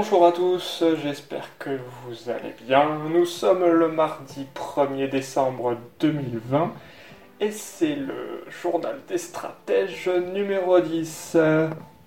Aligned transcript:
Bonjour 0.00 0.26
à 0.26 0.30
tous, 0.30 0.84
j'espère 1.02 1.58
que 1.58 1.70
vous 1.70 2.30
allez 2.30 2.54
bien. 2.64 3.00
Nous 3.12 3.24
sommes 3.24 3.64
le 3.66 3.88
mardi 3.88 4.46
1er 4.54 5.10
décembre 5.10 5.76
2020 5.98 6.72
et 7.40 7.50
c'est 7.50 7.96
le 7.96 8.44
journal 8.62 9.00
des 9.08 9.18
stratèges 9.18 10.08
numéro 10.32 10.78
10. 10.78 11.36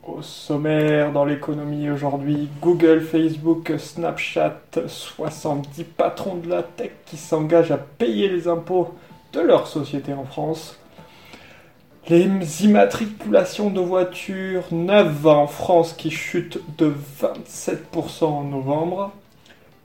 Au 0.08 0.22
sommaire 0.22 1.12
dans 1.12 1.26
l'économie 1.26 1.90
aujourd'hui, 1.90 2.48
Google, 2.62 3.02
Facebook, 3.02 3.74
Snapchat, 3.78 4.62
70 4.88 5.84
patrons 5.84 6.36
de 6.36 6.48
la 6.48 6.64
tech 6.64 6.92
qui 7.06 7.18
s'engagent 7.18 7.72
à 7.72 7.78
payer 7.78 8.30
les 8.30 8.48
impôts 8.48 8.94
de 9.34 9.42
leur 9.42 9.68
société 9.68 10.14
en 10.14 10.24
France. 10.24 10.81
Les 12.10 12.66
immatriculations 12.66 13.70
de 13.70 13.80
voitures 13.80 14.66
neuves 14.72 15.28
en 15.28 15.46
France 15.46 15.94
qui 15.94 16.10
chutent 16.10 16.60
de 16.78 16.92
27% 17.22 18.26
en 18.26 18.44
novembre. 18.44 19.12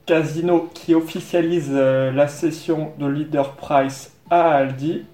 Casino 0.07 0.67
qui 0.73 0.95
officialise 0.95 1.69
euh, 1.71 2.11
la 2.11 2.27
cession 2.27 2.91
de 2.97 3.05
Leader 3.05 3.51
Price 3.51 4.13
à 4.31 4.55
Aldi. 4.55 5.05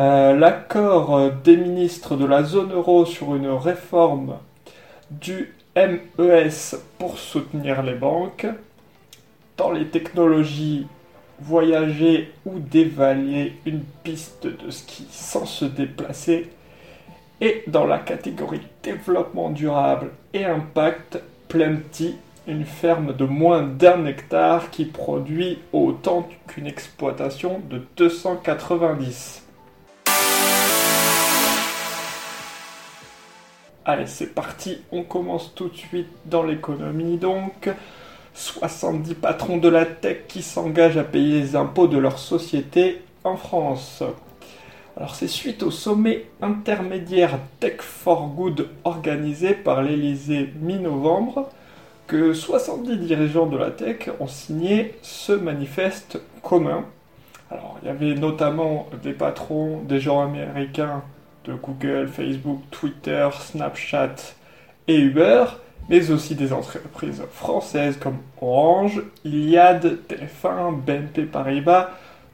Euh, 0.00 0.34
l'accord 0.34 1.30
des 1.44 1.58
ministres 1.58 2.16
de 2.16 2.24
la 2.24 2.42
zone 2.42 2.72
euro 2.72 3.04
sur 3.04 3.34
une 3.34 3.48
réforme 3.48 4.38
du 5.10 5.54
MES 5.76 6.78
pour 6.98 7.18
soutenir 7.18 7.82
les 7.82 7.94
banques. 7.94 8.46
Dans 9.58 9.70
les 9.70 9.86
technologies, 9.86 10.86
voyager 11.40 12.32
ou 12.46 12.58
dévaler 12.58 13.54
une 13.66 13.82
piste 14.02 14.46
de 14.46 14.70
ski 14.70 15.06
sans 15.10 15.46
se 15.46 15.64
déplacer. 15.64 16.50
Et 17.40 17.64
dans 17.66 17.86
la 17.86 17.98
catégorie 17.98 18.62
développement 18.82 19.50
durable 19.50 20.10
et 20.32 20.44
impact, 20.44 21.18
Plenty, 21.48 22.16
une 22.46 22.64
ferme 22.64 23.14
de 23.14 23.24
moins 23.24 23.62
d'un 23.62 24.06
hectare 24.06 24.70
qui 24.70 24.84
produit 24.84 25.58
autant 25.72 26.28
qu'une 26.48 26.66
exploitation 26.66 27.60
de 27.70 27.82
290. 27.96 29.42
Allez, 33.86 34.06
c'est 34.06 34.34
parti, 34.34 34.82
on 34.92 35.02
commence 35.02 35.54
tout 35.54 35.68
de 35.68 35.76
suite 35.76 36.08
dans 36.24 36.42
l'économie 36.42 37.18
donc. 37.18 37.68
70 38.34 39.14
patrons 39.14 39.56
de 39.56 39.68
la 39.68 39.86
tech 39.86 40.26
qui 40.28 40.42
s'engagent 40.42 40.96
à 40.96 41.04
payer 41.04 41.40
les 41.40 41.56
impôts 41.56 41.86
de 41.86 41.98
leur 41.98 42.18
société 42.18 43.00
en 43.22 43.36
France. 43.36 44.02
Alors 44.96 45.14
c'est 45.14 45.28
suite 45.28 45.62
au 45.62 45.70
sommet 45.70 46.26
intermédiaire 46.40 47.38
Tech 47.58 47.80
for 47.80 48.28
Good 48.28 48.68
organisé 48.84 49.54
par 49.54 49.82
l'Elysée 49.82 50.52
mi-novembre 50.60 51.48
que 52.06 52.32
70 52.32 52.98
dirigeants 52.98 53.46
de 53.46 53.56
la 53.56 53.70
tech 53.70 54.10
ont 54.20 54.28
signé 54.28 54.94
ce 55.02 55.32
manifeste 55.32 56.20
commun. 56.42 56.84
Alors 57.50 57.78
il 57.82 57.88
y 57.88 57.90
avait 57.90 58.14
notamment 58.14 58.88
des 59.02 59.14
patrons, 59.14 59.80
des 59.82 60.00
gens 60.00 60.20
américains 60.20 61.02
de 61.44 61.54
Google, 61.54 62.08
Facebook, 62.08 62.60
Twitter, 62.70 63.28
Snapchat 63.32 64.14
et 64.86 64.96
Uber, 64.96 65.44
mais 65.88 66.10
aussi 66.10 66.34
des 66.34 66.52
entreprises 66.52 67.22
françaises 67.32 67.98
comme 67.98 68.18
Orange, 68.40 69.02
Iliad, 69.24 69.98
TF1, 70.08 70.80
BNP 70.80 71.24
Paribas, 71.24 71.90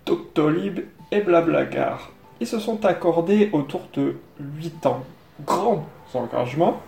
Doctolib 0.07 0.81
et 1.11 1.21
Blablacar. 1.21 2.11
Ils 2.41 2.47
se 2.47 2.59
sont 2.59 2.85
accordés 2.85 3.51
autour 3.53 3.83
de 3.93 4.17
8 4.41 4.87
ans. 4.87 5.05
Grands 5.45 5.87
engagements, 6.15 6.81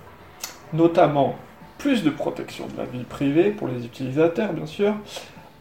notamment 0.72 1.36
plus 1.78 2.02
de 2.02 2.10
protection 2.10 2.66
de 2.68 2.78
la 2.78 2.84
vie 2.84 3.04
privée 3.04 3.50
pour 3.50 3.68
les 3.68 3.84
utilisateurs, 3.84 4.52
bien 4.52 4.66
sûr, 4.66 4.94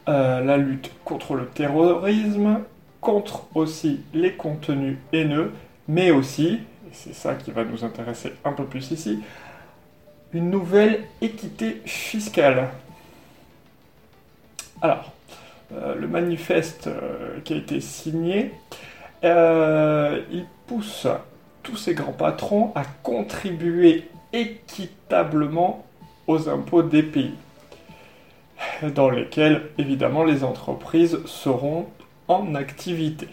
euh, 0.08 0.40
la 0.40 0.56
lutte 0.56 0.90
contre 1.04 1.34
le 1.34 1.46
terrorisme, 1.46 2.60
contre 3.00 3.44
aussi 3.54 4.00
les 4.14 4.32
contenus 4.32 4.96
haineux, 5.12 5.52
mais 5.88 6.10
aussi, 6.10 6.60
et 6.86 6.92
c'est 6.92 7.14
ça 7.14 7.34
qui 7.34 7.50
va 7.50 7.64
nous 7.64 7.84
intéresser 7.84 8.32
un 8.44 8.52
peu 8.52 8.64
plus 8.64 8.90
ici, 8.92 9.20
une 10.34 10.50
nouvelle 10.50 11.04
équité 11.20 11.82
fiscale. 11.84 12.68
Alors, 14.80 15.12
euh, 15.74 15.94
le 15.94 16.08
manifeste 16.08 16.86
euh, 16.86 17.40
qui 17.44 17.54
a 17.54 17.56
été 17.56 17.80
signé, 17.80 18.52
euh, 19.24 20.22
il 20.30 20.46
pousse 20.66 21.06
tous 21.62 21.76
ces 21.76 21.94
grands 21.94 22.12
patrons 22.12 22.72
à 22.74 22.84
contribuer 23.02 24.08
équitablement 24.32 25.84
aux 26.26 26.48
impôts 26.48 26.82
des 26.82 27.02
pays, 27.02 27.34
dans 28.94 29.10
lesquels 29.10 29.68
évidemment 29.78 30.24
les 30.24 30.44
entreprises 30.44 31.18
seront 31.26 31.86
en 32.28 32.54
activité. 32.54 33.28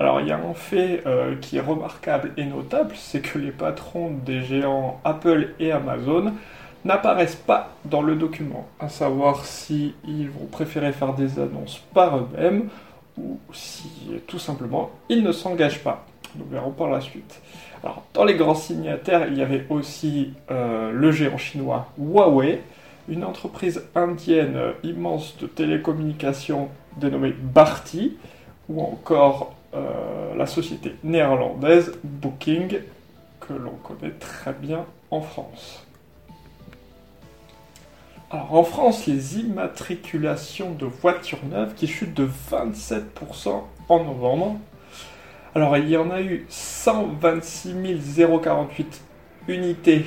Alors 0.00 0.22
il 0.22 0.28
y 0.28 0.32
a 0.32 0.38
un 0.38 0.54
fait 0.54 1.02
euh, 1.04 1.36
qui 1.36 1.58
est 1.58 1.60
remarquable 1.60 2.32
et 2.38 2.46
notable, 2.46 2.94
c'est 2.96 3.20
que 3.20 3.38
les 3.38 3.50
patrons 3.50 4.10
des 4.10 4.42
géants 4.42 4.98
Apple 5.04 5.50
et 5.60 5.72
Amazon 5.72 6.32
n'apparaissent 6.86 7.36
pas 7.36 7.74
dans 7.84 8.00
le 8.00 8.14
document, 8.14 8.66
à 8.80 8.88
savoir 8.88 9.44
si 9.44 9.94
vont 10.06 10.46
préférer 10.46 10.92
faire 10.92 11.12
des 11.12 11.38
annonces 11.38 11.82
par 11.92 12.16
eux-mêmes 12.16 12.70
ou 13.18 13.38
si 13.52 13.90
tout 14.26 14.38
simplement 14.38 14.90
ils 15.10 15.22
ne 15.22 15.32
s'engagent 15.32 15.84
pas. 15.84 16.06
Nous 16.34 16.46
verrons 16.46 16.70
par 16.70 16.88
la 16.88 17.02
suite. 17.02 17.42
Alors, 17.84 18.02
dans 18.14 18.24
les 18.24 18.36
grands 18.36 18.54
signataires, 18.54 19.26
il 19.28 19.36
y 19.36 19.42
avait 19.42 19.66
aussi 19.68 20.32
euh, 20.50 20.92
le 20.92 21.12
géant 21.12 21.36
chinois 21.36 21.88
Huawei, 21.98 22.62
une 23.10 23.24
entreprise 23.24 23.84
indienne 23.94 24.58
immense 24.82 25.36
de 25.36 25.46
télécommunications 25.46 26.70
dénommée 26.96 27.34
Bharti, 27.38 28.16
ou 28.70 28.80
encore 28.80 29.54
euh, 29.74 30.34
la 30.34 30.46
société 30.46 30.96
néerlandaise 31.04 31.92
Booking, 32.02 32.80
que 33.40 33.52
l'on 33.52 33.76
connaît 33.82 34.12
très 34.12 34.52
bien 34.52 34.84
en 35.10 35.20
France. 35.20 35.86
Alors 38.32 38.54
en 38.54 38.62
France, 38.62 39.06
les 39.06 39.38
immatriculations 39.38 40.70
de 40.72 40.86
voitures 40.86 41.44
neuves 41.50 41.74
qui 41.74 41.88
chutent 41.88 42.14
de 42.14 42.28
27% 42.50 43.62
en 43.88 44.04
novembre. 44.04 44.56
Alors 45.54 45.76
il 45.76 45.88
y 45.88 45.96
en 45.96 46.10
a 46.10 46.20
eu 46.20 46.46
126 46.48 47.74
048 48.16 49.02
unités, 49.48 50.04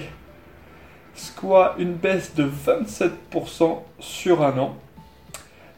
soit 1.16 1.76
une 1.78 1.96
baisse 1.96 2.34
de 2.34 2.46
27% 2.46 3.80
sur 4.00 4.42
un 4.42 4.58
an. 4.58 4.78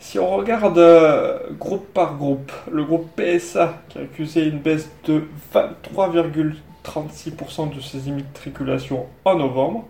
Si 0.06 0.18
on 0.20 0.38
regarde 0.38 0.78
euh, 0.78 1.40
groupe 1.58 1.92
par 1.92 2.16
groupe, 2.16 2.52
le 2.72 2.84
groupe 2.84 3.10
PSA 3.16 3.82
qui 3.90 3.98
a 3.98 4.02
accusé 4.02 4.46
une 4.46 4.60
baisse 4.60 4.88
de 5.06 5.24
23,36% 5.52 7.76
de 7.76 7.82
ses 7.82 8.10
immatriculations 8.10 9.08
en 9.26 9.34
novembre, 9.34 9.86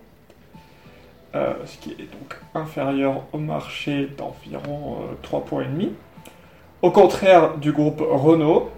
euh, 1.36 1.52
ce 1.66 1.78
qui 1.80 1.92
est 1.92 2.10
donc 2.10 2.40
inférieur 2.54 3.24
au 3.34 3.40
marché 3.40 4.08
d'environ 4.18 5.00
3 5.22 5.40
euh, 5.40 5.42
points 5.44 5.64
et 5.64 5.68
demi. 5.68 5.92
Au 6.82 6.92
contraire 6.92 7.58
du 7.58 7.74
groupe 7.74 8.00
Renault, 8.00 8.70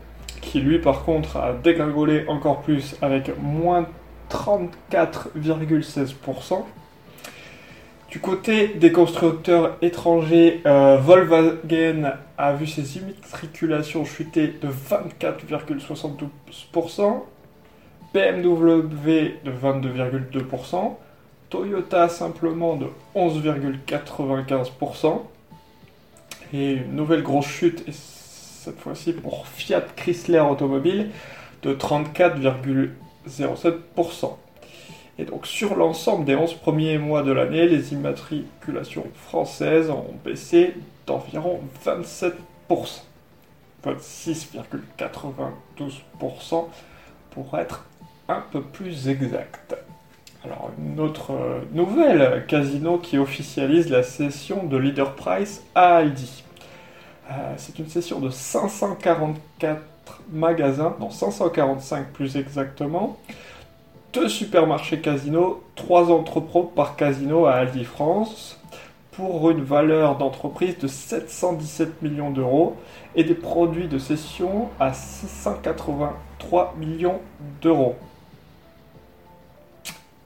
qui 0.41 0.59
lui 0.59 0.79
par 0.79 1.05
contre 1.05 1.37
a 1.37 1.53
dégringolé 1.53 2.25
encore 2.27 2.61
plus 2.61 2.95
avec 3.03 3.31
moins 3.39 3.85
34,16%. 4.31 6.63
Du 8.17 8.23
côté 8.23 8.69
des 8.69 8.91
constructeurs 8.91 9.77
étrangers, 9.83 10.61
euh, 10.65 10.97
Volkswagen 10.97 12.15
a 12.35 12.53
vu 12.53 12.65
ses 12.65 12.97
immatriculations 12.97 14.05
chuter 14.05 14.55
de 14.59 14.69
24,72%, 14.69 17.25
BMW 18.15 19.35
de 19.43 19.51
22,2%, 19.51 20.97
Toyota 21.51 22.09
simplement 22.09 22.75
de 22.75 22.87
11,95%, 23.15 25.21
et 26.53 26.71
une 26.71 26.95
nouvelle 26.95 27.21
grosse 27.21 27.45
chute, 27.45 27.85
cette 27.91 28.79
fois-ci 28.79 29.13
pour 29.13 29.45
Fiat 29.45 29.85
Chrysler 29.95 30.39
Automobile, 30.39 31.11
de 31.61 31.75
34,07%. 31.75 34.37
Et 35.19 35.25
donc 35.25 35.47
sur 35.47 35.75
l'ensemble 35.75 36.25
des 36.25 36.35
11 36.35 36.55
premiers 36.55 36.97
mois 36.97 37.23
de 37.23 37.31
l'année, 37.31 37.67
les 37.67 37.93
immatriculations 37.93 39.05
françaises 39.15 39.89
ont 39.89 40.13
baissé 40.23 40.75
d'environ 41.05 41.61
27%. 41.83 42.33
26,92% 43.85 46.65
pour 47.31 47.57
être 47.57 47.85
un 48.27 48.43
peu 48.51 48.61
plus 48.61 49.07
exact. 49.07 49.77
Alors 50.43 50.71
une 50.77 50.99
autre 50.99 51.31
euh, 51.31 51.61
nouvelle, 51.71 52.45
Casino 52.47 52.97
qui 52.97 53.17
officialise 53.17 53.89
la 53.89 54.03
session 54.03 54.65
de 54.65 54.75
Leader 54.77 55.15
Price 55.15 55.63
à 55.75 55.95
Aldi. 55.97 56.43
Euh, 57.31 57.53
c'est 57.57 57.79
une 57.79 57.89
session 57.89 58.19
de 58.19 58.29
544 58.29 59.81
magasins, 60.31 60.95
non 60.99 61.09
545 61.09 62.11
plus 62.11 62.37
exactement, 62.37 63.17
deux 64.17 64.29
supermarchés 64.29 64.99
Casino, 64.99 65.61
trois 65.75 66.09
entrepôts 66.11 66.63
par 66.63 66.95
Casino 66.95 67.45
à 67.45 67.53
Aldi 67.53 67.83
France, 67.83 68.59
pour 69.11 69.51
une 69.51 69.63
valeur 69.63 70.17
d'entreprise 70.17 70.75
de 70.79 70.87
717 70.87 72.01
millions 72.01 72.31
d'euros 72.31 72.75
et 73.15 73.23
des 73.23 73.35
produits 73.35 73.87
de 73.87 73.99
cession 73.99 74.69
à 74.79 74.91
683 74.93 76.75
millions 76.79 77.19
d'euros. 77.61 77.95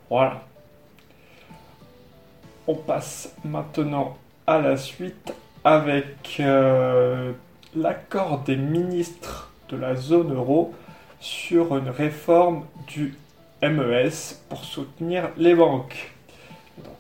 Voilà. 0.10 0.42
On 2.68 2.76
passe 2.76 3.36
maintenant 3.44 4.18
à 4.48 4.60
la 4.60 4.78
suite 4.78 5.34
avec 5.66 6.38
euh, 6.40 7.34
l'accord 7.76 8.40
des 8.40 8.56
ministres 8.56 9.52
de 9.70 9.76
la 9.76 9.96
zone 9.96 10.34
euro 10.34 10.74
sur 11.20 11.76
une 11.76 11.90
réforme 11.90 12.64
du 12.88 13.16
MES 13.62 14.40
pour 14.50 14.64
soutenir 14.64 15.30
les 15.38 15.54
banques. 15.54 16.12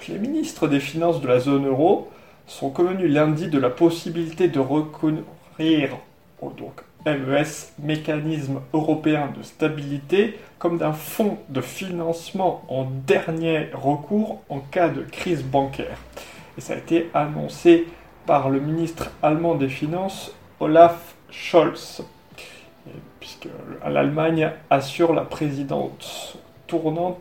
Les 0.07 0.19
ministres 0.19 0.67
des 0.67 0.79
Finances 0.79 1.21
de 1.21 1.27
la 1.27 1.39
zone 1.39 1.67
euro 1.67 2.11
sont 2.45 2.69
convenus 2.69 3.11
lundi 3.11 3.47
de 3.47 3.57
la 3.57 3.69
possibilité 3.69 4.47
de 4.47 4.59
recourir 4.59 5.97
au 6.41 6.49
donc, 6.49 6.81
MES, 7.05 7.71
mécanisme 7.79 8.61
européen 8.73 9.31
de 9.35 9.41
stabilité, 9.43 10.37
comme 10.59 10.77
d'un 10.77 10.93
fonds 10.93 11.37
de 11.49 11.61
financement 11.61 12.63
en 12.67 12.85
dernier 13.07 13.69
recours 13.73 14.41
en 14.49 14.59
cas 14.59 14.89
de 14.89 15.01
crise 15.01 15.43
bancaire. 15.43 15.97
Et 16.57 16.61
ça 16.61 16.73
a 16.73 16.77
été 16.77 17.09
annoncé 17.13 17.87
par 18.25 18.49
le 18.49 18.59
ministre 18.59 19.11
allemand 19.23 19.55
des 19.55 19.69
Finances, 19.69 20.31
Olaf 20.59 21.15
Scholz, 21.31 22.03
puisque 23.19 23.47
l'Allemagne 23.83 24.51
assure 24.69 25.13
la 25.13 25.23
présidence 25.23 26.37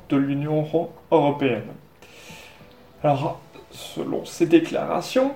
de 0.09 0.17
l'Union 0.17 0.67
européenne. 1.11 1.73
Alors, 3.03 3.41
selon 3.71 4.25
ces 4.25 4.47
déclarations, 4.47 5.33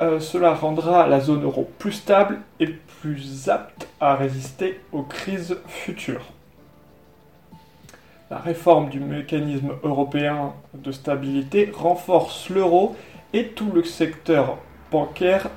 euh, 0.00 0.20
cela 0.20 0.54
rendra 0.54 1.06
la 1.06 1.20
zone 1.20 1.44
euro 1.44 1.68
plus 1.78 1.92
stable 1.92 2.40
et 2.60 2.66
plus 2.66 3.48
apte 3.48 3.88
à 4.00 4.14
résister 4.14 4.80
aux 4.92 5.02
crises 5.02 5.56
futures. 5.66 6.26
La 8.30 8.38
réforme 8.38 8.90
du 8.90 9.00
mécanisme 9.00 9.72
européen 9.82 10.52
de 10.74 10.92
stabilité 10.92 11.72
renforce 11.74 12.50
l'euro 12.50 12.94
et 13.32 13.48
tout 13.48 13.70
le 13.72 13.84
secteur 13.84 14.58
bancaire 14.90 15.48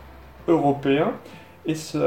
européen 0.47 1.13
et 1.65 1.75
se 1.75 1.97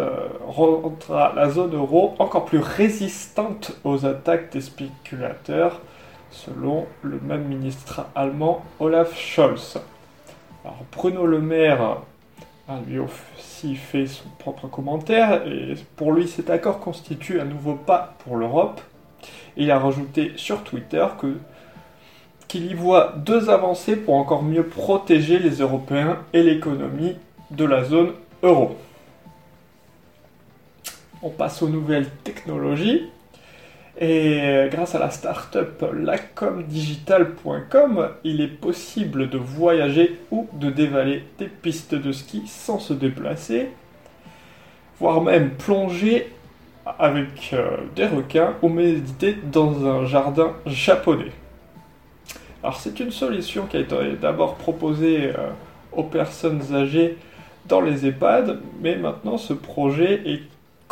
rendra 0.46 1.32
la 1.34 1.48
zone 1.50 1.74
euro 1.74 2.14
encore 2.18 2.44
plus 2.44 2.58
résistante 2.58 3.72
aux 3.84 4.04
attaques 4.04 4.52
des 4.52 4.60
spéculateurs, 4.60 5.80
selon 6.30 6.86
le 7.02 7.20
même 7.20 7.44
ministre 7.44 8.06
allemand 8.14 8.64
Olaf 8.80 9.16
Scholz. 9.16 9.80
Alors 10.64 10.78
Bruno 10.92 11.26
Le 11.26 11.40
Maire 11.40 11.98
a 12.68 12.78
lui 12.88 12.98
aussi 12.98 13.76
fait 13.76 14.06
son 14.06 14.28
propre 14.38 14.66
commentaire, 14.66 15.46
et 15.46 15.74
pour 15.96 16.12
lui 16.12 16.26
cet 16.26 16.50
accord 16.50 16.80
constitue 16.80 17.40
un 17.40 17.44
nouveau 17.44 17.74
pas 17.74 18.14
pour 18.24 18.36
l'Europe. 18.36 18.80
Il 19.56 19.70
a 19.70 19.78
rajouté 19.78 20.32
sur 20.36 20.64
Twitter 20.64 21.06
que 21.20 21.36
qu'il 22.48 22.70
y 22.70 22.74
voit 22.74 23.14
deux 23.16 23.50
avancées 23.50 23.96
pour 23.96 24.14
encore 24.14 24.42
mieux 24.42 24.66
protéger 24.66 25.38
les 25.38 25.56
Européens 25.56 26.18
et 26.32 26.42
l'économie 26.42 27.16
de 27.50 27.64
la 27.64 27.84
zone 27.84 28.12
euro. 28.42 28.76
On 31.24 31.30
passe 31.30 31.60
aux 31.62 31.68
nouvelles 31.68 32.10
technologies. 32.22 33.08
Et 33.98 34.68
grâce 34.70 34.94
à 34.94 34.98
la 34.98 35.10
startup 35.10 35.82
lacomdigital.com, 35.92 38.10
il 38.24 38.42
est 38.42 38.48
possible 38.48 39.30
de 39.30 39.38
voyager 39.38 40.20
ou 40.30 40.46
de 40.52 40.68
dévaler 40.68 41.24
des 41.38 41.46
pistes 41.46 41.94
de 41.94 42.12
ski 42.12 42.42
sans 42.46 42.78
se 42.78 42.92
déplacer, 42.92 43.70
voire 45.00 45.22
même 45.22 45.48
plonger 45.50 46.30
avec 46.98 47.54
euh, 47.54 47.78
des 47.96 48.06
requins 48.06 48.52
ou 48.60 48.68
méditer 48.68 49.38
dans 49.50 49.86
un 49.86 50.04
jardin 50.04 50.52
japonais. 50.66 51.32
Alors 52.62 52.76
c'est 52.76 53.00
une 53.00 53.12
solution 53.12 53.64
qui 53.64 53.78
a 53.78 53.80
été 53.80 53.96
d'abord 54.20 54.56
proposée 54.56 55.28
euh, 55.28 55.48
aux 55.92 56.02
personnes 56.02 56.74
âgées 56.74 57.16
dans 57.66 57.80
les 57.80 58.06
EHPAD, 58.06 58.60
mais 58.82 58.96
maintenant 58.96 59.38
ce 59.38 59.54
projet 59.54 60.20
est 60.26 60.42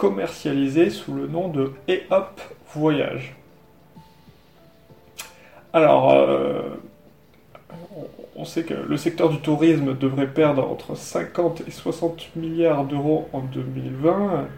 commercialisé 0.02 0.90
sous 0.90 1.14
le 1.14 1.28
nom 1.28 1.46
de 1.46 1.74
EHOP 1.86 2.40
Voyage. 2.74 3.36
Alors, 5.72 6.10
euh, 6.10 6.70
on 8.34 8.44
sait 8.44 8.64
que 8.64 8.74
le 8.74 8.96
secteur 8.96 9.28
du 9.28 9.38
tourisme 9.38 9.96
devrait 9.96 10.26
perdre 10.26 10.68
entre 10.68 10.96
50 10.96 11.62
et 11.68 11.70
60 11.70 12.34
milliards 12.34 12.84
d'euros 12.84 13.28
en 13.32 13.42
2020. 13.42 14.48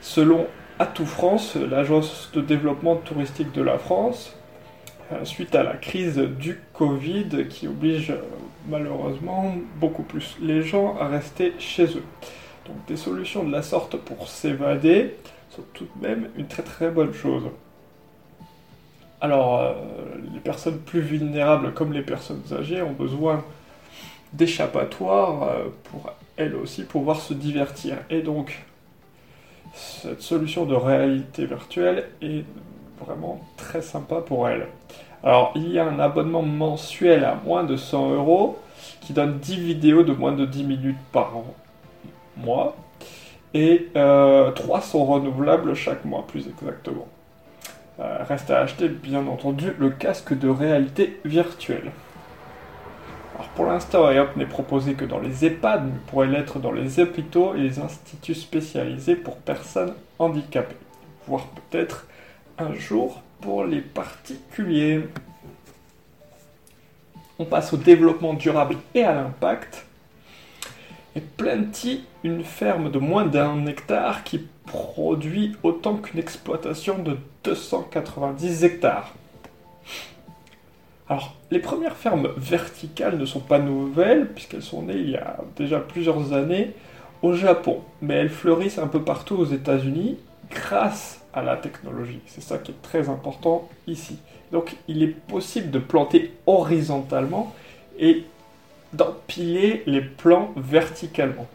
Selon 0.00 0.46
Atout 0.78 1.06
France, 1.06 1.56
l'agence 1.56 2.30
de 2.32 2.40
développement 2.40 2.94
touristique 2.94 3.50
de 3.50 3.62
la 3.62 3.78
France, 3.78 4.36
euh, 5.10 5.24
suite 5.24 5.56
à 5.56 5.64
la 5.64 5.74
crise 5.74 6.18
du 6.18 6.60
Covid 6.72 7.48
qui 7.50 7.66
oblige 7.66 8.12
euh, 8.12 8.22
malheureusement 8.68 9.56
beaucoup 9.80 10.04
plus 10.04 10.36
les 10.40 10.62
gens 10.62 10.96
à 11.00 11.08
rester 11.08 11.52
chez 11.58 11.86
eux. 11.86 12.04
Donc 12.66 12.76
des 12.86 12.96
solutions 12.96 13.44
de 13.44 13.52
la 13.52 13.62
sorte 13.62 13.96
pour 13.96 14.28
s'évader 14.28 15.16
sont 15.50 15.62
tout 15.72 15.86
de 15.96 16.06
même 16.06 16.28
une 16.36 16.46
très 16.46 16.62
très 16.62 16.90
bonne 16.90 17.12
chose. 17.12 17.44
Alors, 19.20 19.60
euh, 19.60 19.72
les 20.32 20.40
personnes 20.40 20.78
plus 20.78 21.00
vulnérables 21.00 21.72
comme 21.72 21.92
les 21.92 22.02
personnes 22.02 22.42
âgées 22.52 22.82
ont 22.82 22.92
besoin 22.92 23.42
d'échappatoires 24.32 25.44
euh, 25.44 25.64
pour 25.84 26.12
elles 26.36 26.54
aussi 26.54 26.84
pouvoir 26.84 27.20
se 27.20 27.32
divertir. 27.32 27.96
Et 28.10 28.20
donc, 28.20 28.62
cette 29.72 30.20
solution 30.20 30.66
de 30.66 30.74
réalité 30.74 31.46
virtuelle 31.46 32.08
est 32.20 32.44
vraiment 33.00 33.40
très 33.56 33.80
sympa 33.80 34.16
pour 34.16 34.48
elles. 34.48 34.66
Alors, 35.22 35.52
il 35.56 35.72
y 35.72 35.78
a 35.78 35.86
un 35.86 35.98
abonnement 35.98 36.42
mensuel 36.42 37.24
à 37.24 37.40
moins 37.44 37.64
de 37.64 37.76
100 37.76 38.10
euros 38.12 38.58
qui 39.00 39.12
donne 39.12 39.38
10 39.38 39.56
vidéos 39.56 40.02
de 40.02 40.12
moins 40.12 40.32
de 40.32 40.44
10 40.44 40.64
minutes 40.64 40.96
par 41.12 41.32
mois 42.36 42.76
et 43.54 43.88
euh, 43.96 44.50
3 44.52 44.80
sont 44.82 45.04
renouvelables 45.04 45.74
chaque 45.74 46.04
mois, 46.04 46.26
plus 46.26 46.46
exactement. 46.48 47.08
Euh, 47.98 48.18
reste 48.28 48.50
à 48.50 48.60
acheter, 48.60 48.88
bien 48.88 49.26
entendu, 49.26 49.72
le 49.78 49.90
casque 49.90 50.38
de 50.38 50.48
réalité 50.48 51.18
virtuelle. 51.24 51.90
Alors 53.34 53.48
pour 53.48 53.66
l'instant, 53.66 54.10
EOP 54.10 54.36
n'est 54.36 54.46
proposé 54.46 54.94
que 54.94 55.04
dans 55.04 55.18
les 55.18 55.44
EHPAD, 55.44 55.84
mais 55.86 55.98
pourrait 56.06 56.26
l'être 56.26 56.58
dans 56.58 56.72
les 56.72 57.00
hôpitaux 57.00 57.54
et 57.54 57.60
les 57.60 57.78
instituts 57.78 58.34
spécialisés 58.34 59.16
pour 59.16 59.36
personnes 59.36 59.94
handicapées, 60.18 60.76
voire 61.26 61.46
peut-être 61.46 62.06
un 62.58 62.74
jour 62.74 63.22
pour 63.40 63.64
les 63.64 63.80
particuliers. 63.80 65.08
On 67.38 67.44
passe 67.44 67.72
au 67.72 67.76
développement 67.76 68.34
durable 68.34 68.76
et 68.94 69.04
à 69.04 69.14
l'impact. 69.14 69.86
Et 71.16 71.20
Plenty, 71.20 72.04
une 72.24 72.44
ferme 72.44 72.90
de 72.90 72.98
moins 72.98 73.24
d'un 73.24 73.64
hectare 73.64 74.22
qui 74.22 74.38
produit 74.66 75.56
autant 75.62 75.96
qu'une 75.96 76.20
exploitation 76.20 76.98
de 76.98 77.16
290 77.42 78.64
hectares. 78.64 79.14
Alors, 81.08 81.34
les 81.50 81.58
premières 81.58 81.96
fermes 81.96 82.28
verticales 82.36 83.16
ne 83.16 83.24
sont 83.24 83.40
pas 83.40 83.58
nouvelles, 83.58 84.28
puisqu'elles 84.28 84.62
sont 84.62 84.82
nées 84.82 84.98
il 84.98 85.10
y 85.10 85.16
a 85.16 85.38
déjà 85.56 85.80
plusieurs 85.80 86.34
années 86.34 86.74
au 87.22 87.32
Japon, 87.32 87.80
mais 88.02 88.14
elles 88.14 88.28
fleurissent 88.28 88.78
un 88.78 88.88
peu 88.88 89.00
partout 89.02 89.36
aux 89.36 89.46
États-Unis 89.46 90.18
grâce 90.50 91.22
à 91.32 91.42
la 91.42 91.56
technologie. 91.56 92.20
C'est 92.26 92.42
ça 92.42 92.58
qui 92.58 92.72
est 92.72 92.82
très 92.82 93.08
important 93.08 93.70
ici. 93.86 94.18
Donc, 94.52 94.76
il 94.86 95.02
est 95.02 95.16
possible 95.28 95.70
de 95.70 95.78
planter 95.78 96.34
horizontalement 96.46 97.54
et 97.98 98.24
d'empiler 98.92 99.82
les 99.86 100.00
plants 100.00 100.52
verticalement. 100.56 101.46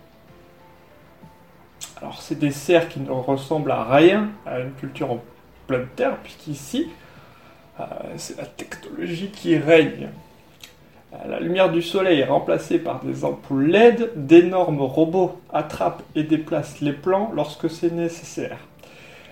Alors 1.98 2.22
c'est 2.22 2.38
des 2.38 2.52
serres 2.52 2.90
qui 2.90 3.00
ne 3.00 3.12
ressemblent 3.12 3.72
à 3.72 3.84
rien 3.84 4.30
à 4.46 4.60
une 4.60 4.74
culture 4.74 5.12
en 5.12 5.24
pleine 5.68 5.88
terre, 5.96 6.18
puisqu'ici, 6.18 6.88
Euh, 7.80 7.84
c'est 8.18 8.38
la 8.38 8.46
technologie 8.46 9.30
qui 9.30 9.58
règne. 9.58 10.10
Euh, 11.14 11.18
la 11.28 11.40
lumière 11.40 11.72
du 11.72 11.82
soleil 11.82 12.20
est 12.20 12.26
remplacée 12.26 12.80
par 12.80 13.04
des 13.04 13.26
ampoules 13.26 13.68
LED, 13.68 14.12
d'énormes 14.16 14.82
robots 14.82 15.40
attrapent 15.52 16.04
et 16.16 16.24
déplacent 16.24 16.82
les 16.82 16.94
plans 16.94 17.32
lorsque 17.34 17.70
c'est 17.70 17.92
nécessaire. 17.92 18.58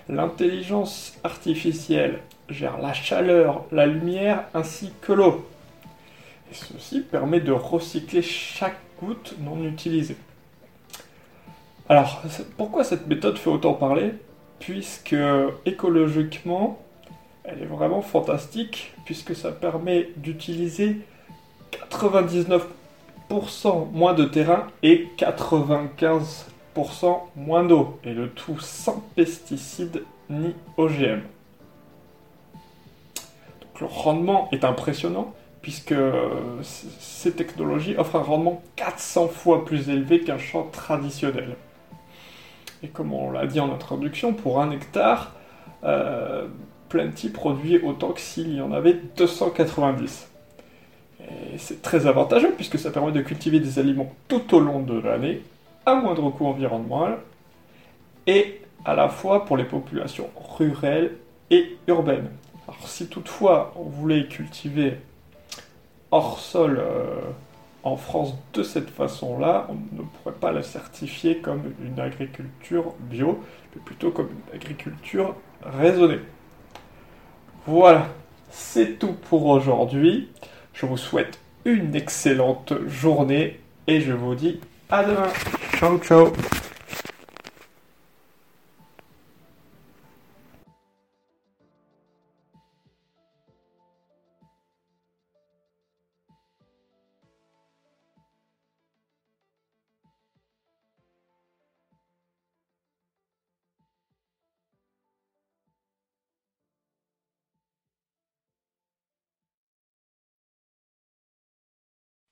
L'intelligence 0.08 1.18
artificielle 1.22 2.18
gère 2.48 2.78
la 2.78 2.92
chaleur, 2.92 3.64
la 3.70 3.86
lumière 3.86 4.44
ainsi 4.54 4.92
que 5.00 5.12
l'eau. 5.12 5.46
Et 6.50 6.54
ceci 6.54 7.00
permet 7.00 7.40
de 7.40 7.52
recycler 7.52 8.22
chaque 8.22 8.78
goutte 9.00 9.34
non 9.40 9.64
utilisée. 9.64 10.16
Alors, 11.88 12.22
pourquoi 12.56 12.84
cette 12.84 13.06
méthode 13.06 13.38
fait 13.38 13.50
autant 13.50 13.74
parler? 13.74 14.14
Puisque 14.58 15.16
écologiquement, 15.64 16.78
elle 17.44 17.62
est 17.62 17.66
vraiment 17.66 18.02
fantastique, 18.02 18.92
puisque 19.04 19.34
ça 19.34 19.52
permet 19.52 20.10
d'utiliser 20.16 20.98
99% 21.90 22.60
moins 23.92 24.14
de 24.14 24.24
terrain 24.24 24.66
et 24.82 25.08
95% 25.16 26.44
moins 27.36 27.64
d'eau, 27.64 27.98
et 28.04 28.12
le 28.12 28.28
tout 28.28 28.60
sans 28.60 29.02
pesticides 29.16 30.04
ni 30.28 30.54
OGM. 30.76 31.22
Donc 33.60 33.80
le 33.80 33.86
rendement 33.86 34.48
est 34.52 34.64
impressionnant, 34.64 35.34
puisque 35.62 35.94
ces 36.62 37.32
technologies 37.32 37.94
offrent 37.96 38.16
un 38.16 38.22
rendement 38.22 38.62
400 38.76 39.28
fois 39.28 39.64
plus 39.64 39.90
élevé 39.90 40.20
qu'un 40.20 40.38
champ 40.38 40.64
traditionnel. 40.64 41.56
Et 42.82 42.88
comme 42.88 43.12
on 43.12 43.30
l'a 43.30 43.46
dit 43.46 43.60
en 43.60 43.72
introduction, 43.72 44.32
pour 44.32 44.60
un 44.60 44.70
hectare, 44.70 45.32
euh, 45.84 46.46
Plenty 46.88 47.28
produit 47.28 47.78
autant 47.78 48.10
que 48.10 48.20
s'il 48.20 48.52
y 48.52 48.60
en 48.60 48.72
avait 48.72 48.94
290. 49.16 50.28
Et 51.20 51.58
c'est 51.58 51.82
très 51.82 52.06
avantageux 52.08 52.52
puisque 52.56 52.80
ça 52.80 52.90
permet 52.90 53.12
de 53.12 53.20
cultiver 53.20 53.60
des 53.60 53.78
aliments 53.78 54.12
tout 54.26 54.54
au 54.56 54.58
long 54.58 54.80
de 54.80 54.98
l'année, 54.98 55.42
à 55.86 55.94
moindre 55.94 56.30
coût 56.30 56.46
environnemental, 56.46 57.18
et 58.26 58.60
à 58.84 58.94
la 58.94 59.08
fois 59.08 59.44
pour 59.44 59.56
les 59.56 59.64
populations 59.64 60.30
rurales 60.58 61.12
et 61.50 61.76
urbaines. 61.86 62.30
Alors 62.66 62.88
si 62.88 63.06
toutefois 63.06 63.72
on 63.76 63.84
voulait 63.84 64.26
cultiver 64.26 64.94
hors 66.10 66.38
sol 66.38 66.78
euh, 66.78 67.20
en 67.82 67.96
France 67.96 68.34
de 68.52 68.62
cette 68.62 68.90
façon-là, 68.90 69.66
on 69.68 69.74
ne 69.74 70.02
pourrait 70.02 70.34
pas 70.38 70.52
la 70.52 70.62
certifier 70.62 71.38
comme 71.38 71.72
une 71.82 71.98
agriculture 71.98 72.92
bio, 73.00 73.42
mais 73.74 73.82
plutôt 73.82 74.10
comme 74.10 74.28
une 74.28 74.56
agriculture 74.56 75.34
raisonnée. 75.62 76.20
Voilà, 77.66 78.08
c'est 78.50 78.98
tout 78.98 79.14
pour 79.28 79.46
aujourd'hui. 79.46 80.28
Je 80.74 80.86
vous 80.86 80.96
souhaite 80.96 81.38
une 81.64 81.94
excellente 81.94 82.72
journée 82.86 83.60
et 83.86 84.00
je 84.00 84.12
vous 84.12 84.34
dis 84.34 84.60
à 84.90 85.04
demain. 85.04 85.28
Ciao 85.78 85.98
ciao 85.98 86.32